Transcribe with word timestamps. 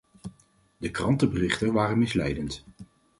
De 0.77 0.91
krantenberichten 0.91 1.73
waren 1.73 1.97
misleidend. 1.97 2.63